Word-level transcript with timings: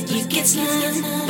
But 0.00 0.10
you 0.12 0.24
get 0.24 0.46
slime. 0.46 1.29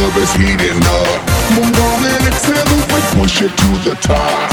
club 0.00 0.16
is 0.16 0.32
heating 0.32 0.80
up. 0.80 1.20
Move 1.52 1.76
on 1.76 2.00
and 2.08 2.24
accelerate, 2.24 3.08
push 3.20 3.44
it 3.44 3.52
to 3.52 3.68
the 3.84 3.92
top. 4.00 4.48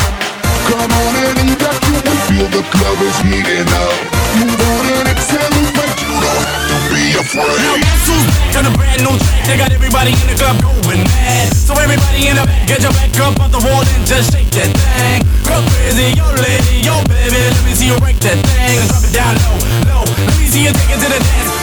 Come 0.67 0.91
on 0.91 1.13
and 1.23 1.39
evacuate, 1.39 2.19
feel 2.27 2.47
the 2.51 2.63
club 2.67 2.99
is 3.07 3.15
heating 3.23 3.71
up. 3.79 3.95
Move 4.43 4.59
on 4.59 4.85
and 4.91 5.07
accelerate, 5.07 5.95
you 6.03 6.11
don't 6.19 6.43
have 6.43 6.67
to 6.67 6.77
be 6.91 7.15
afraid. 7.15 7.63
Now 7.63 7.79
guess 7.79 8.03
who's 8.11 8.27
to 8.27 8.59
the 8.59 8.73
brand 8.75 8.99
new 9.07 9.15
track? 9.15 9.47
They 9.47 9.55
got 9.55 9.71
everybody 9.71 10.11
in 10.19 10.27
the 10.27 10.35
club 10.35 10.59
going 10.59 11.07
mad. 11.15 11.55
So 11.55 11.71
everybody 11.79 12.27
in 12.27 12.35
the 12.35 12.43
back, 12.43 12.67
get 12.67 12.83
your 12.83 12.91
back 12.91 13.15
up 13.23 13.39
on 13.39 13.47
the 13.47 13.63
wall 13.63 13.87
and 13.87 14.03
just 14.03 14.35
shake 14.35 14.51
that 14.51 14.67
thing. 14.67 15.23
Go 15.47 15.63
crazy, 15.79 16.11
yo 16.11 16.27
lady, 16.43 16.83
yo 16.83 16.99
baby, 17.07 17.39
let 17.39 17.63
me 17.63 17.71
see 17.71 17.87
you 17.87 17.95
break 18.03 18.19
that 18.19 18.35
thing. 18.35 18.83
Drop 18.91 18.99
it 18.99 19.15
down 19.15 19.31
low, 19.47 19.55
low, 19.95 20.03
let 20.27 20.35
me 20.35 20.43
see 20.51 20.67
you 20.67 20.75
take 20.75 20.91
it 20.91 20.99
to 20.99 21.07
the 21.07 21.19
dance. 21.23 21.56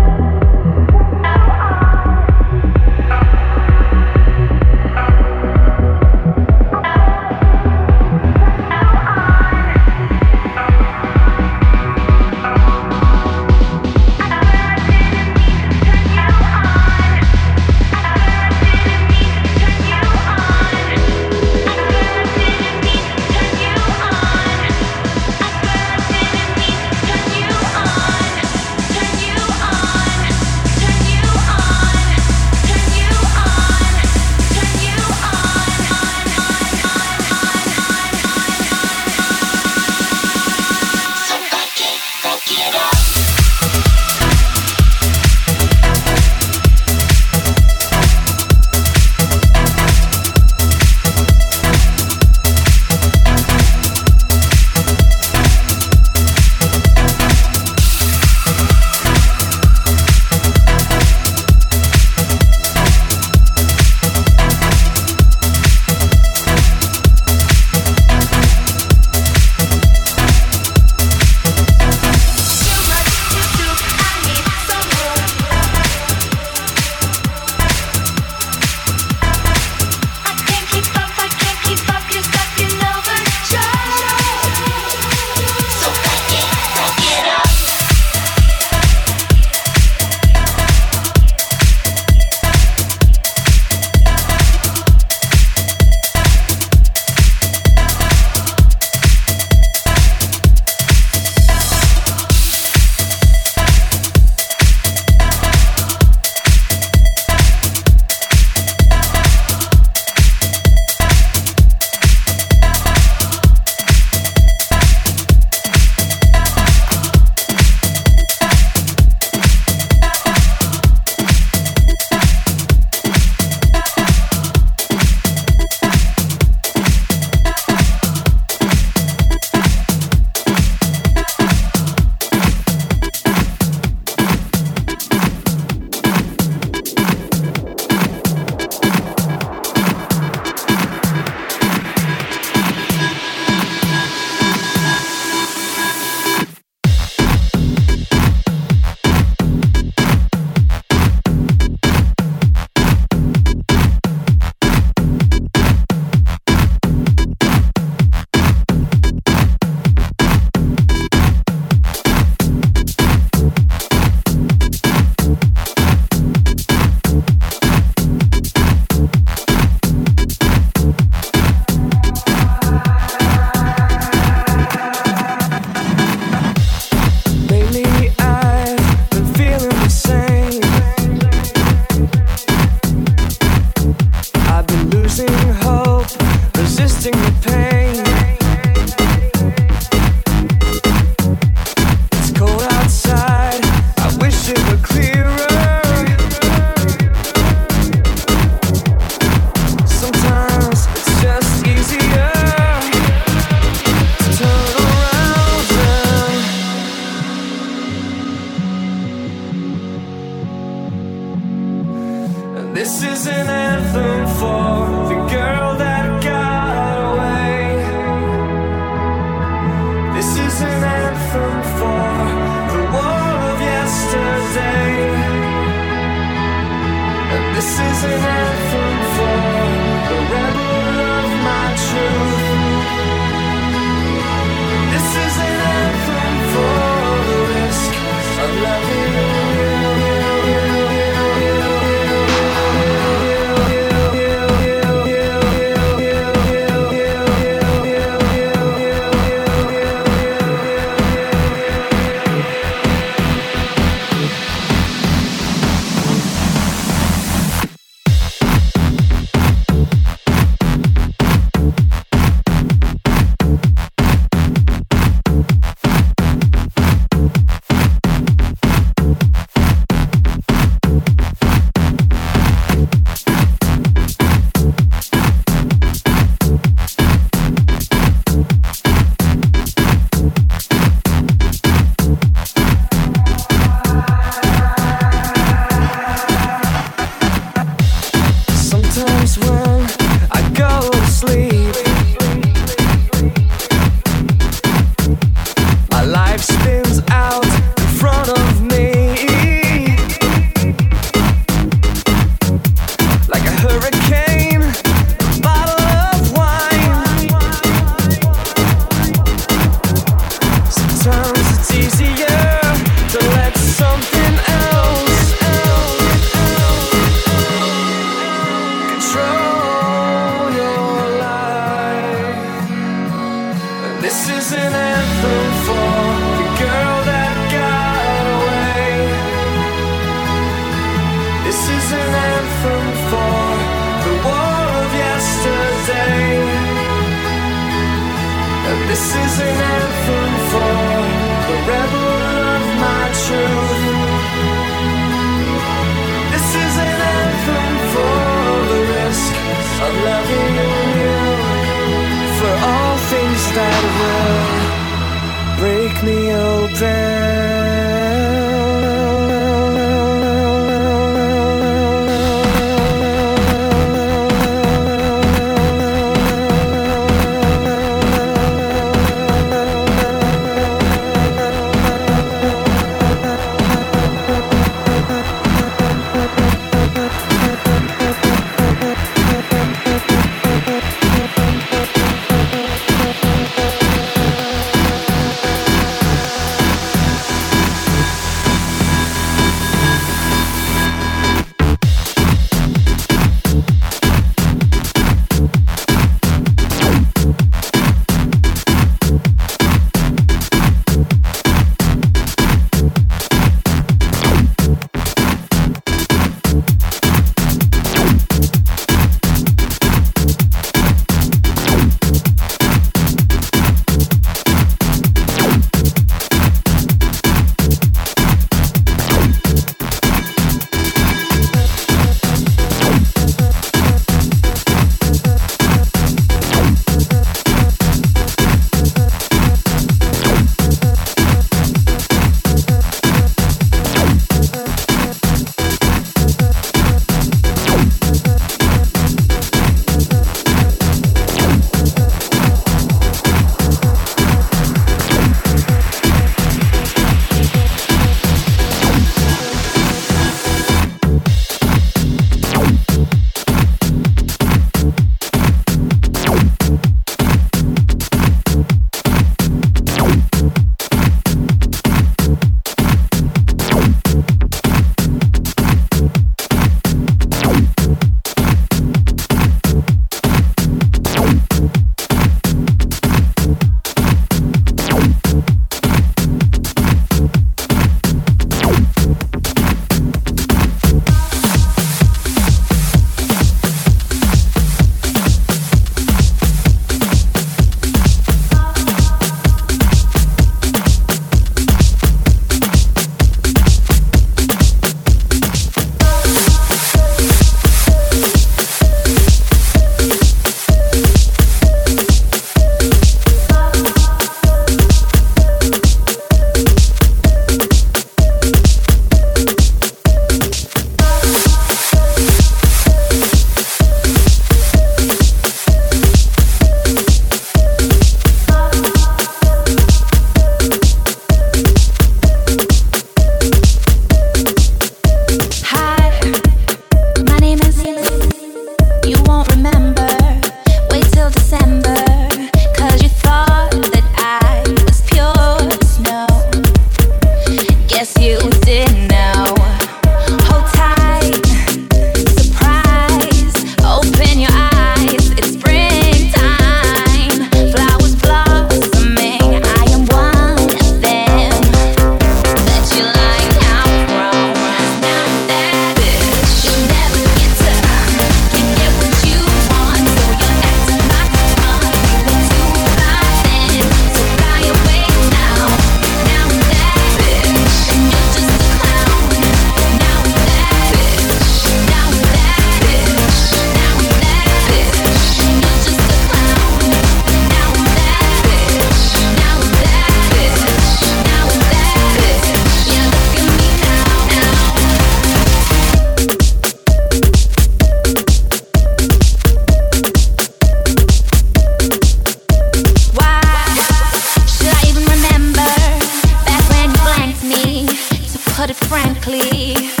Put 598.61 598.69
it 598.69 598.75
frankly. 598.75 600.00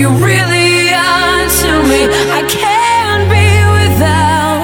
you 0.00 0.08
really 0.08 0.88
are 0.94 1.44
to 1.60 1.72
me. 1.90 2.00
I 2.38 2.42
can't 2.48 3.24
be 3.34 3.48
without. 3.78 4.62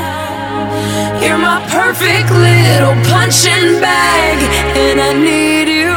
You're 1.22 1.36
my 1.36 1.60
perfect 1.68 2.30
little 2.30 2.96
punching 3.10 3.78
bag, 3.78 4.38
and 4.84 4.98
I 4.98 5.12
need 5.12 5.68
you. 5.68 5.96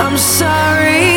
I'm 0.00 0.16
sorry. 0.16 1.13